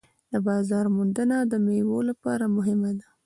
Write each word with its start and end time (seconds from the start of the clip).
د 0.31 0.33
بازار 0.47 0.85
موندنه 0.95 1.37
د 1.51 1.53
میوو 1.65 1.99
لپاره 2.09 2.45
مهمه 2.55 2.91
ده. 2.99 3.07